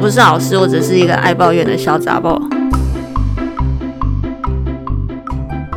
[0.00, 2.40] 不是老师，我只是一个爱抱怨的小杂包。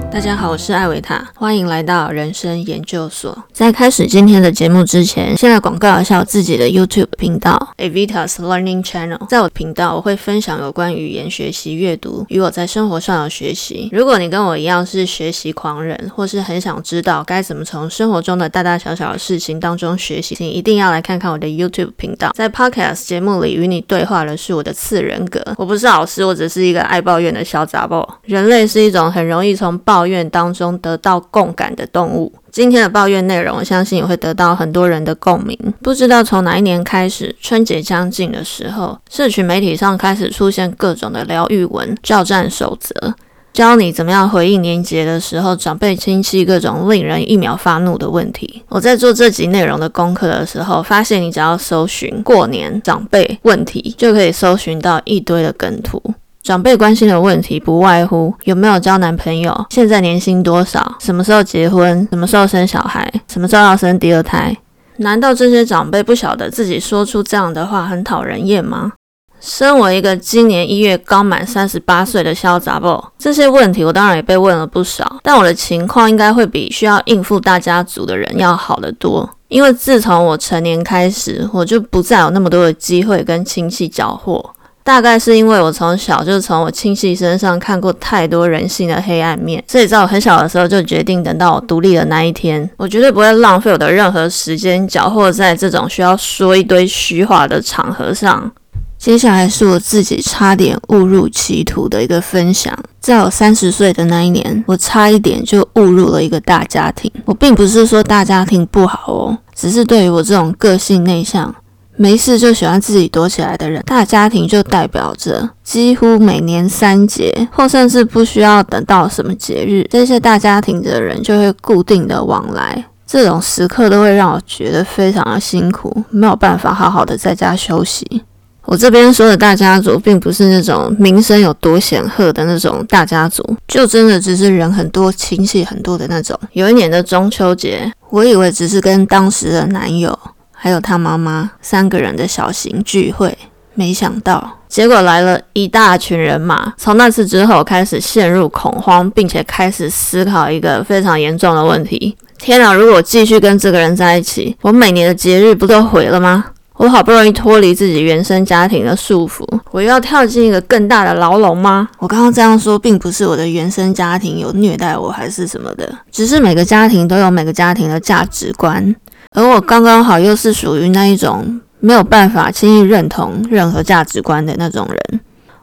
[0.09, 3.37] 大家好，我是艾维塔，欢迎来到人生研究所。
[3.51, 9.27] 在开始今天的节目之前，先来广告一下我自己的 YouTube 频道 Avitas Learning Channel。
[9.27, 13.89] 在我的频道，我会分享有关语言学习、阅读与我在生活上的学习。
[13.91, 22.31] 如果你跟我一样是学习狂人，或是很想知道该怎么从生活中的大大小小的事情当中学习，请一定要来看看我的 YouTube 频道。
[22.33, 25.43] 在 Podcast 节目里与你对话的是我的次人格。
[25.57, 28.07] 我不是老师，我只是一个爱抱怨的小杂包。
[28.23, 32.31] 人类是一种很容易从抱怨当中得到共感的动物。
[32.51, 35.57] 今天的抱怨内容，我相信也会得到很多人的共鸣。
[35.81, 43.15] 不知道从哪一年开始，春节将近的时候，社群媒体上开始出现各种的疗愈文、教战守则，
[43.51, 48.61] 教你怎么样回应年节的时候长辈亲戚各种令人一秒发怒的问题。
[48.69, 55.99] 我在做这集内容的功课的时候，发现你只要搜寻过年长辈问题，就可以搜寻到一堆的梗图。
[56.43, 64.53] 长辈关心的问题不外乎有没有交男朋友、现在年薪多少、什么时候结婚、什么时候生小孩、什么时候要生第二胎。
[64.97, 68.91] 难道这些长辈不晓得自己说出这样的话很讨人厌吗？
[69.39, 79.29] 身为一个今年一月刚满三十八岁的小杂宝，这些问题我当然也被问了不少，但我的情况应该会比需要应付大家族的人要好得多。
[79.47, 84.43] 因为自从我成年开始，我就不再有那么多的机会跟亲戚搅和。
[84.83, 98.51] 大概是因为我从小就从我亲戚身上看过太多人性的黑暗面，所以在我很小的时候就决定，等到我独立的那一天，我绝对不会浪费我的任何时间搅和在这种需要说一堆虚话的场合上。
[98.97, 102.73] 接下来是我自己差点误入歧途的一个分享。
[103.01, 107.11] 在我三十岁的那一年，我差一点就误入了一个大家庭。
[107.25, 111.53] 我并不是说大家庭不好哦，只是对于我这种个性内向。
[111.95, 122.83] 没事就喜欢自己躲起来的人，大家庭就代表着几乎每年三节，或甚至不需要等到什么节日，这些大家庭的人就会固定的往来。
[123.05, 128.23] 这种时刻都会让我觉得非常的辛苦，没有办法好好的在家休息。
[128.65, 136.35] 我这边说的大家族，并不是那种名声有多显赫的那种大家族，就真的只是人很多、亲戚很多的那种。
[136.53, 140.17] 有一年的中秋节，我以为只是跟当时的男友。
[140.63, 143.37] 还有他妈妈三个人的小型聚会，
[143.73, 146.73] 没想到结果来了一大群人马。
[146.77, 152.73] 从那次之后，开始陷入恐慌，并且开始思考一个非常严重的问题：天哪！
[152.73, 156.45] 如果继续跟这个人在一起，我每年的节日不都毁了吗？
[156.77, 161.89] 我好不容易脱离自己原生家庭的束缚，我又要跳进一个更大的牢笼吗？
[161.99, 168.95] 我刚刚这样说，并不是我的原生家庭有虐待我，还是什么的，只是每个家庭都有每个家庭的价值观。
[169.33, 175.19] 而我刚刚好又是属于那一种没有办法轻易认同任何价值观的那种人，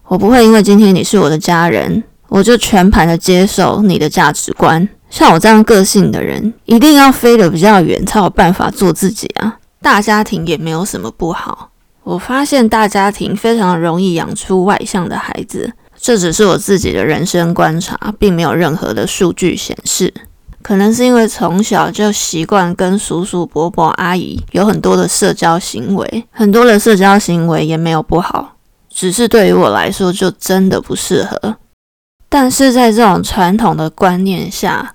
[0.06, 4.88] 我不会因为今天你是我的家人，我就全盘的接受你的价值观。
[5.08, 9.56] 像我这样个性的人，一定要飞得比较远才有办法做自己啊。
[9.80, 11.70] 大家庭也没有什么不好，
[12.04, 20.12] 我发现大家庭非常容易养出外向的孩子，这只是我自己的人生观察，并没有任何的数据显示。
[20.62, 28.56] 可能是因为从小就习惯跟叔叔、伯伯、阿姨有很多的社交行为，很多的社交行为也没有不好，
[28.88, 31.56] 只是对于我来说就真的不适合。
[32.28, 34.94] 但是在这种传统的观念下，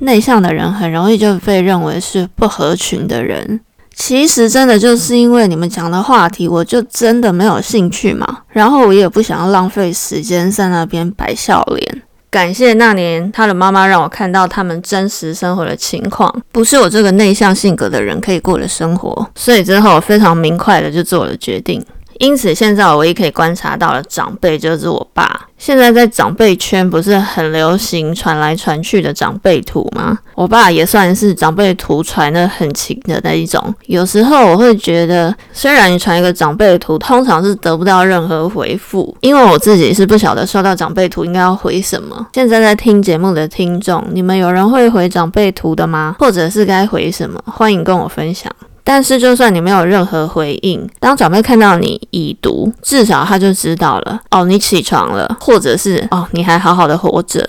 [0.00, 3.60] 内向的人很容易就被认为是不合群的人。
[3.96, 12.02] 其实真的就是因为你们讲的话题，我就真的没有兴趣嘛，然后我也不想要浪费时间在那边摆笑脸。
[12.34, 21.80] 感谢那年他的妈妈让我看到他们真实生活的情况，不是我这个内向性格的人可以过的生活，所以之后我非常明快的就做了决定。
[22.18, 25.48] 因此，现在我唯一可以观察到的长辈就是我爸。
[25.56, 30.18] 现在在长辈圈不是很流行传来传去的长辈图吗？
[30.34, 33.74] 我爸也算是长辈图传的很勤的那一种。
[33.86, 42.26] 有时候我会觉得，虽然你传一个长辈图，通常是得不到任何回复，因为我自己是不晓得收到长辈图应该要回什么。
[42.34, 46.16] 现在在听节目的听众，你们有人会回长辈图的吗？
[46.18, 47.40] 或者是该回什么？
[47.46, 48.52] 欢迎跟我分享。
[48.86, 57.42] 但是，就算你没有任何回应，当长辈看到你已读，至少他就知道了哦，你起床了，或者是哦，你还好好的活着。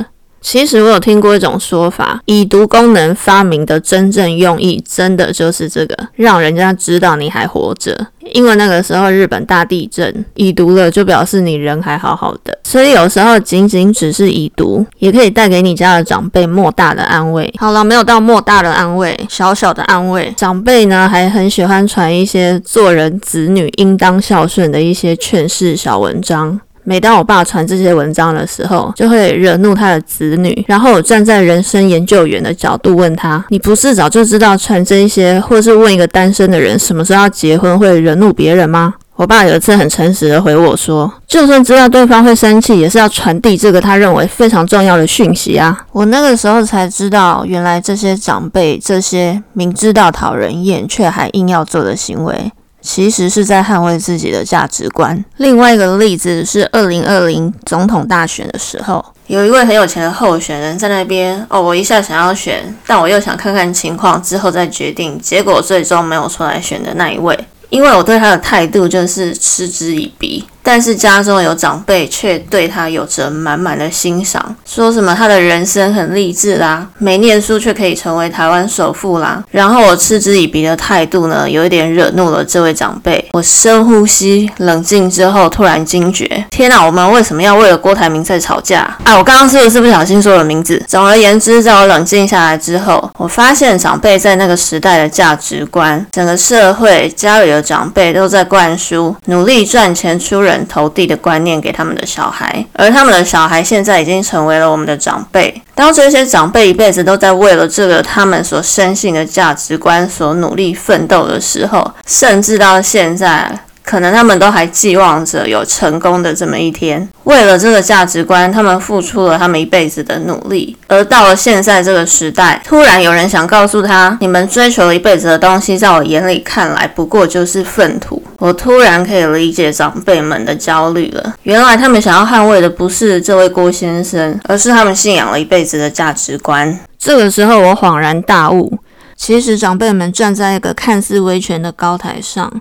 [0.45, 8.07] 其实我有听过一种说法，已读功能发明的真正用意，真的就是这个，让人家知道你还活着。
[8.31, 17.51] 因为那个时候日本大地震，已读了就表示你人还好好的，所以有时候仅仅只是已读，也可以带给你家的长辈莫大的安慰。
[17.57, 20.31] 好了，没有到莫大的安慰，小小的安慰。
[20.37, 26.61] 长辈呢还很喜欢传一些做人子女应当孝顺的一些劝世小文章。
[26.85, 30.63] 每当我爸传这些文章的时候，就会惹怒他的子女。
[30.67, 52.51] 然后我站在人生研究员的角度问他：“你不是早就知道传这些，或是问一个单身的人什么时候要结婚会惹怒别人吗？”我爸有一次很诚实的回我说：“就算知道对方会生气，也是要传递这个他认为非常重要的讯息啊！”我那个时候才知道，原来这些长辈这些明知道讨人厌却还硬要做的行为。
[52.85, 55.25] 其实是在捍卫自己的价值观。
[55.37, 65.19] 另外一个例子是二零二零总统大选的时候，有一位很有钱的候选人在那边哦，我一下想要选，但我又想看看情况之后再决定。
[65.19, 67.37] 结果最终没有出来选的那一位，
[67.69, 70.45] 因为我对他的态度就是嗤之以鼻。
[70.65, 79.43] 但是家中有长辈却对他有着满满的欣赏，说什么他的人生很励志啦，没念书却可以成为台湾首富啦。
[79.51, 83.23] 然后我嗤之以鼻的态度呢，有一点惹怒了这位长辈。
[83.33, 88.97] 我深呼吸，冷静之后，突然惊觉：天哪，我们为什么要为了郭台铭在吵架？
[89.03, 90.83] 哎，我刚刚是不是不小心说了名字？
[90.87, 100.54] 总而言之，在我冷静下来之后，我发现长辈在那个时代的价值观，整个社会家里的长辈都在灌输努力赚钱出人。
[100.67, 105.61] 投递的观念给他们的小孩，而他们的小孩现在已经成为了我们的长辈。
[105.73, 113.59] 当这些长辈一辈子都在为了这个他们所深信的价值观所努力奋斗的时候，甚至到现在。
[113.85, 120.75] 可能他们都还寄望着有成功的这么一天，为了这个价值观，他们付出了他们一辈子的努力。
[120.87, 131.35] 而到了现在这个时代，突然有人想告诉他：“你们追求了一辈子的东西，在我眼里看来，不过就是粪土。”我突然可以理解长辈们的焦虑了。
[131.43, 136.79] 原来他们想要捍卫的不是这位郭先生，而是他们信仰了一辈子的价值观。
[136.97, 138.79] 这个时候，我恍然大悟，
[139.15, 142.51] 其实长辈们站在一个看似威权的高台上。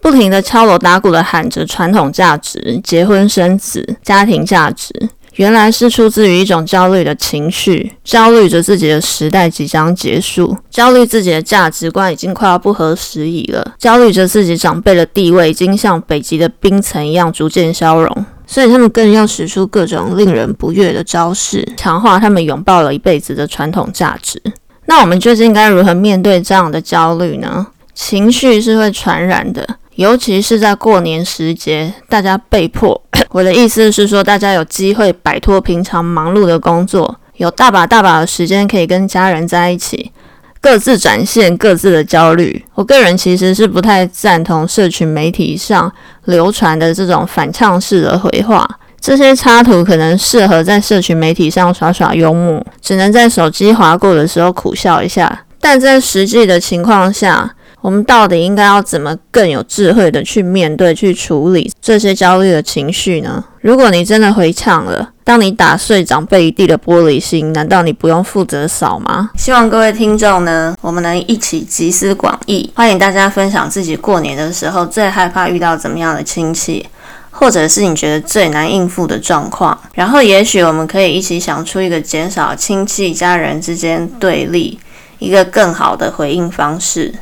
[0.00, 4.92] 不停的敲锣打鼓的喊着传统价值、结婚生子、家庭价值，
[5.34, 24.40] 原来是出自于一种焦虑的情绪，焦虑着自己的时代即将结束，焦虑自己的价值观已经快要不合时宜了，焦虑着自己长辈的地位已经像北极的冰层一样逐渐消融，所以他们更要使出各种令人不悦的招式，强化他们拥抱了一辈子的传统价值。
[24.86, 27.66] 那我们究竟该如何面对这样的焦虑呢？
[27.94, 29.76] 情绪是会传染的。
[29.96, 33.00] 尤其是在过年时节，大家被迫，
[33.30, 40.12] 我的意思是说，大家有机会摆脱平常忙碌的工作，有大把大把的时间可以跟家人在一起，
[40.60, 42.64] 各自展现各自的焦虑。
[42.74, 45.92] 我个人其实是不太赞同社群媒体上
[46.24, 48.66] 流传的这种反呛式的回话，
[49.00, 57.54] 这些插图可能适合在社群媒体上耍耍幽默，只能在手机划过的时候苦笑一下，但在实际的情况下。
[57.82, 63.42] 我们到底应该要怎么更有智慧的去面对、去处理这些焦虑的情绪呢？
[63.60, 69.30] 如果你真的回呛了，当你打碎长辈一地的玻璃心，难道你不用负责扫吗？
[69.36, 72.70] 希望各位听众呢，我们能一起集思广益。
[72.74, 76.86] 欢迎大家分享自己过年的时候最害怕遇到怎么样的亲戚，
[77.30, 84.78] 或者是你觉得最难应付的状况，然后也许我们可以一起想出一个减少亲戚家人之间对立、
[85.18, 87.14] 一个更好的回应方式。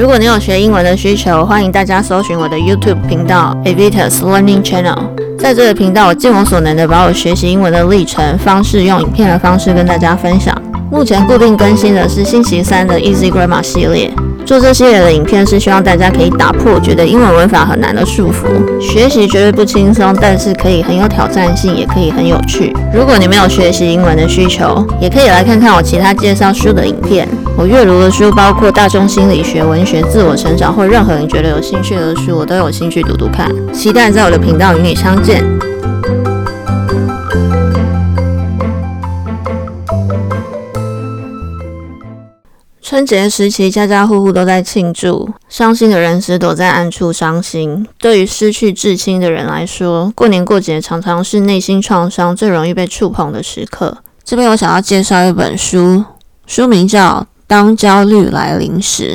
[0.00, 4.96] 如果你有学英文的需求，欢迎大家搜寻我的 YouTube 频道 Avitas Learning Channel。
[5.38, 10.56] 在这个频道，我尽我所能的把我学习英文的历程方式，用影片的方式跟大家分享。
[10.90, 14.10] 目前固定更新的是星期三的 Easy Grammar 系列。
[14.44, 22.74] 做这系列的影片是希望大家可以打破觉得英文文法很难的束缚，学习绝对不轻松，但是可以很有挑战性，也可以很有趣。
[22.92, 27.28] 如果你没有学习英文的需求，也可以来看看我其他介绍书的影片。
[27.56, 33.48] 我阅读的书包括大众心理学、文学、自我成长或任何你觉得有兴趣的书，我都有兴趣读读看。
[33.72, 35.69] 期待在我的频道与你相见。
[43.00, 47.88] 春节时期，家家户户都在庆祝，伤心的人只躲在暗处伤心。
[47.98, 53.96] 对于失去至亲的人来说，过年过节常常是内心创伤最容易被触碰的时刻。
[54.22, 56.04] 这边我想要介绍一本书，
[56.46, 59.14] 书名叫《当焦虑来临时》，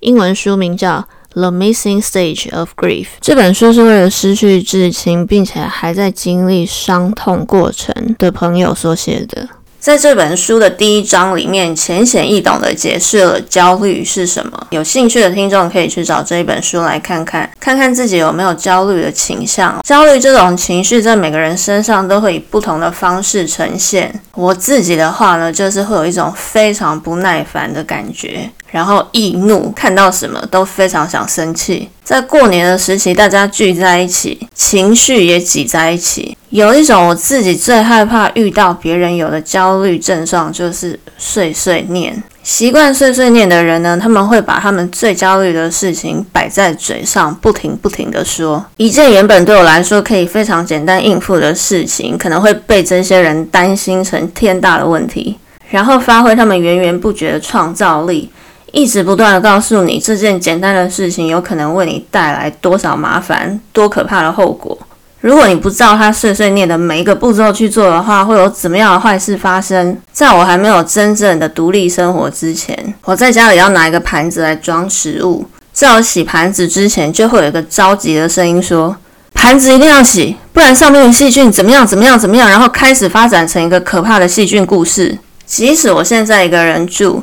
[0.00, 1.00] 英文书名叫
[1.34, 3.04] 《The Missing Stage of Grief》。
[3.20, 9.46] 这本书是为了失去至亲并且还在经历伤痛过程的朋友所写的。
[9.80, 14.66] 在这本书的第一章里面，浅显易懂的解释了焦虑是什么。
[14.70, 19.78] 有兴趣的听众可以去找这一本书来看看，看看自己有没有焦虑的倾向。
[19.86, 24.20] 焦虑这种情绪在每个人身上都会以不同的方式呈现。
[24.38, 28.48] 我自己的话呢，就是会有一种非常不耐烦的感觉。
[28.70, 31.88] 然后易怒，看到什么都非常想生气。
[32.04, 36.36] 在过年的时期，大家聚在一起，情绪也挤在一起。
[36.50, 42.22] 有一种我自己最害怕遇到别人有的焦虑症状，就是碎碎念。
[42.48, 48.64] 习惯碎碎念的人呢，他们会把他们最焦虑的事情摆在嘴上，不停不停的说。
[48.78, 55.36] 一件原本对我来说可以非常简单应付的事情，可能会被这些人担心成天大的问题，
[55.68, 58.30] 然后发挥他们源源不绝的创造力。
[58.72, 64.76] 一直不断的告诉你这件简单的事情有可能为你带来多少麻烦、多可怕的后果。
[65.20, 69.96] 如果你不照他碎碎念的每一个步骤去做的话，会有怎么样的坏事发生？
[70.12, 78.96] 在我还没有真正的独立生活之前，我在家里要拿一个盘子来装食物，在我洗盘子之前，就会有一个着急的声音说
[79.34, 85.18] ：“盘子一定要洗，不然上面的细菌怎么样怎么样怎么样。”然后开始发展成一个可怕的细菌故事。
[85.44, 87.22] 即使我现在一个人住。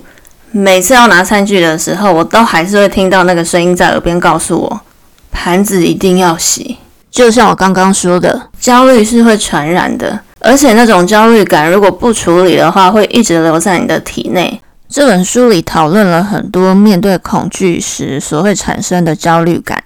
[0.52, 4.82] 每次要拿餐具的时候，我都还是会听到那个声音在耳边告诉我：
[5.30, 6.78] 盘子一定要洗。
[7.16, 14.62] 就像我刚刚说的，焦虑是会传染的，而且那种焦虑感如果不处理的话，会一直留在你的体内。
[14.90, 19.82] 这本书里讨论了很多面对恐惧时所会产生的焦虑感。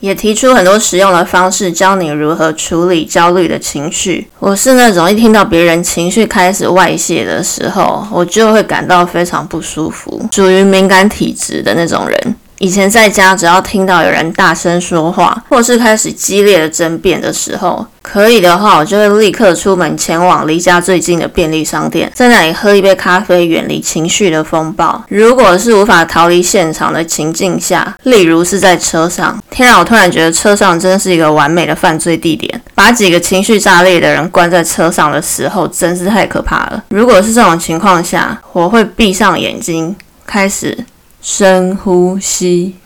[0.00, 4.28] 也提出很多实用的方式，教你如何处理焦虑的情绪。
[4.40, 12.34] 我是那种一听到别人情绪开始外泄的时候，我就会感到非常不舒服，属于敏感体质的那种人。
[12.58, 25.04] 以前在家，只要听到有人大声说话，或是开始激烈的争辩的时候，可以的话，我就会立刻出门前往离家最近的便利商店，在那里喝一杯咖啡，远离情绪的风暴。
[25.08, 32.62] 如果是无法逃离现场的情境下，例如是在车上，天啊，我突然觉得车上真是一个完美的犯罪地点。
[32.74, 36.82] 把几个情绪炸裂的人关在车上的时候，真是太可怕了。
[36.88, 39.94] 如果是这种情况下，我会闭上眼睛，
[40.26, 40.86] 开始。
[41.28, 42.76] 深呼吸，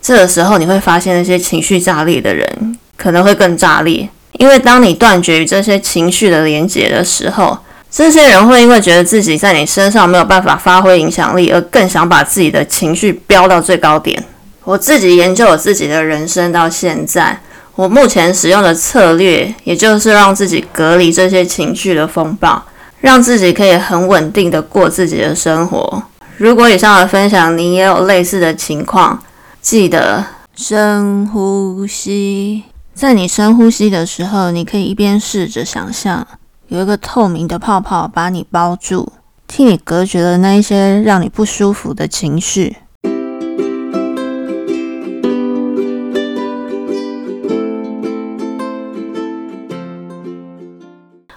[0.00, 7.58] 这个时候你会发现那些情绪炸裂的人可能会更炸裂，因为当你断绝与这些情绪的连结的时候，
[7.90, 14.22] 这些人会因为觉得自己在你身上没有办法发挥影响力，而更想把自己的情绪飙到最高点。
[14.62, 17.40] 我自己研究我自己的人生到现在，
[17.74, 22.64] 我目前使用的策略，也就是让自己隔离这些情绪的风暴，
[23.00, 26.04] 让自己可以很稳定的过自己的生活。
[26.40, 29.22] 如果以上的分享你也有类似的情况，
[29.60, 32.62] 记得深呼吸。
[32.94, 36.26] 在你深呼吸的时候，你可以一边试着想象
[36.68, 39.12] 有一个透明的泡泡把你包住，
[39.46, 42.78] 替你隔绝了那一些让你不舒服的情绪。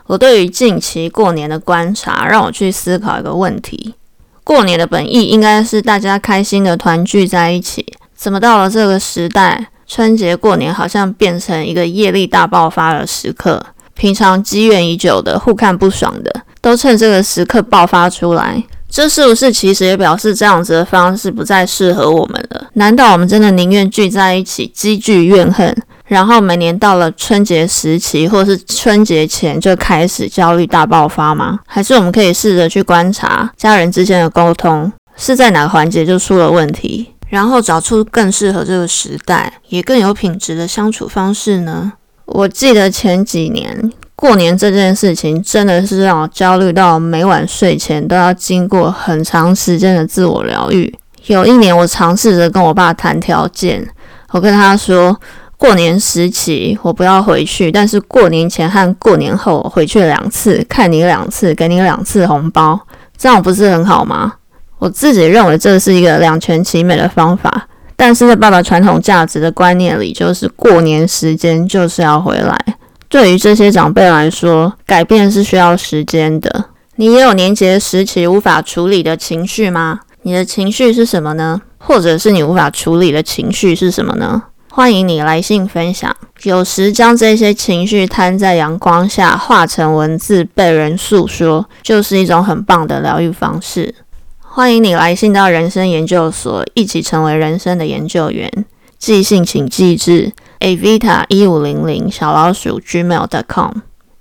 [0.08, 3.96] 我对于近期过年的观察，让我去思考一个问题。
[4.44, 7.86] 过年的本意应该是大家开心的团聚在一起，
[8.16, 13.66] 怎么到了这个时代，春节过年好像变成一个业力大爆发的时刻？
[13.94, 22.68] 平常积怨已久的、互看不爽的，都趁这个时刻爆发出来，这是不是其实也表示这样子的方式不再适合我们了？
[22.74, 25.76] 难道我们真的宁愿聚在一起积聚怨恨？
[26.14, 31.60] 然后每年到了春节时期，或是春节前就开始焦虑大爆发吗？
[31.66, 41.94] 还是我们可以试着去观察家人之间的沟通是在哪个环节就出了问题，然后找出更适合这个时代也更有品质的相处方式呢？
[42.26, 50.94] 我记得前几年过年这件事情真的是让我焦虑到每晚睡前都要经过很长时间的自我疗愈。
[51.26, 53.90] 有一年我尝试着跟我爸谈条件，
[54.30, 55.20] 我跟他说。
[55.64, 62.78] 过年时期我不要回去，但是过年前和过年后回去两次，看你两次，给你两次红包，
[63.18, 64.34] 这样不是很好吗？
[64.78, 67.66] 我自己认为这是一个两全其美的方法，
[67.96, 72.60] 但是在爸爸传统价值的观念里，就是过年时间就是要回来。
[73.08, 76.66] 对于这些长辈来说，改变是需要时间的。
[76.98, 80.02] 你也有年节时期无法处理的情绪吗？
[80.24, 81.62] 你的情绪是什么呢？
[81.78, 84.44] 或者是你无法处理的情绪是什么呢？
[84.76, 86.16] 欢迎你来信分享。
[86.42, 93.94] 有时将这些情绪摊在阳光下，化成文字被人诉说，就是一种很棒的疗愈方式。
[94.40, 98.52] 欢迎你来信到人生研究所，一起成为人生的研究员。
[98.98, 103.74] 寄信请寄至 avita 一五零零小老鼠 gmail.com，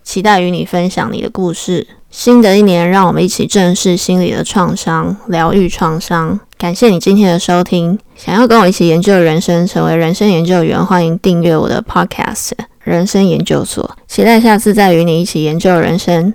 [0.02, 1.86] 期待与你分享你的故事。
[2.10, 6.38] 新的一年，让我们一起正视心理的创伤，疗愈创伤。
[6.62, 7.98] 感谢你今天的收听。
[8.14, 12.50] 想要跟我一起研究人生，成为人生研究员，欢迎订阅我的 Podcast
[12.84, 13.84] 《人生研究所》。
[14.06, 16.32] 期待下次再与你一起研究人生。